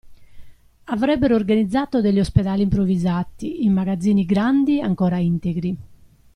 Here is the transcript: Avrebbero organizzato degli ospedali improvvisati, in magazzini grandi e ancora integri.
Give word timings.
Avrebbero 0.85 1.35
organizzato 1.35 2.01
degli 2.01 2.19
ospedali 2.19 2.63
improvvisati, 2.63 3.65
in 3.65 3.71
magazzini 3.73 4.25
grandi 4.25 4.79
e 4.79 4.81
ancora 4.81 5.17
integri. 5.19 5.77